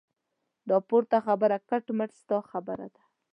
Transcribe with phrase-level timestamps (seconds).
[0.69, 3.01] دا پورته خبره کټ مټ ستا خبره ده.